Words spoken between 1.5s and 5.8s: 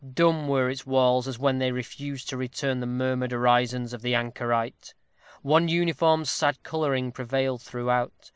they refused to return the murmured orisons of the anchorite. One